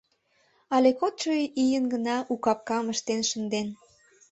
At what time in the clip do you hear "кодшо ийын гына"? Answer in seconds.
0.99-2.15